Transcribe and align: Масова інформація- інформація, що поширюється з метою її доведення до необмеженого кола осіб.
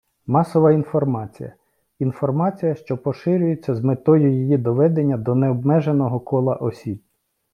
Масова 0.27 0.71
інформація- 0.71 1.53
інформація, 1.99 2.75
що 2.75 2.97
поширюється 2.97 3.75
з 3.75 3.81
метою 3.83 4.31
її 4.31 4.57
доведення 4.57 5.17
до 5.17 5.35
необмеженого 5.35 6.19
кола 6.19 6.55
осіб. 6.55 7.01